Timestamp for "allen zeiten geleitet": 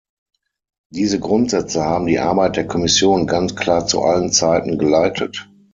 4.01-5.47